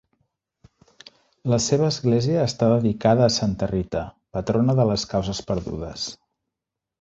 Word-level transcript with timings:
La 1.53 1.59
seva 1.65 1.89
església 1.93 2.45
està 2.45 2.69
dedicada 2.71 3.27
a 3.27 3.35
Santa 3.35 3.69
Rita, 3.73 4.01
patrona 4.39 4.77
de 4.81 4.87
les 4.93 5.05
causes 5.13 5.43
perdudes. 5.53 6.09